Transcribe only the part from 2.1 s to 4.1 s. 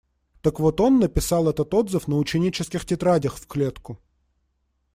ученических тетрадях в клетку.